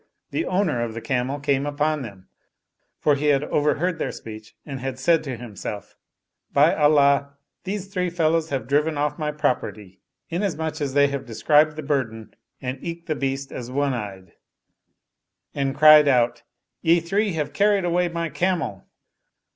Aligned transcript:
the 0.31 0.47
owner 0.47 0.81
of 0.81 0.95
the 0.95 0.99
camel 0.99 1.39
came 1.39 1.67
upon 1.67 2.01
them 2.01 2.27
(for 2.97 3.13
he 3.13 3.27
had 3.27 3.43
overheard 3.43 3.99
their 3.99 4.11
speech 4.11 4.55
and 4.65 4.79
had 4.79 4.97
said 4.97 5.23
to 5.23 5.37
himself," 5.37 5.95
By 6.55 6.73
Allah, 6.73 7.33
these 7.65 7.85
three 7.85 8.09
fellows 8.09 8.49
have 8.49 8.65
driven 8.67 8.97
off 8.97 9.19
my 9.19 9.31
property, 9.31 9.99
inasmuch 10.27 10.81
as 10.81 10.95
they 10.95 11.05
have 11.09 11.27
described 11.27 11.75
the 11.75 11.83
burden 11.83 12.33
and 12.59 12.79
eke 12.83 13.05
the 13.05 13.13
beast 13.13 13.51
as 13.51 13.69
one 13.69 13.93
eyed"), 13.93 14.31
and 15.53 15.75
cried 15.77 16.07
out," 16.07 16.41
Ye 16.81 16.99
three 16.99 17.33
have 17.33 17.53
carried 17.53 17.85
away 17.85 18.09
my 18.09 18.29
camel 18.29 18.87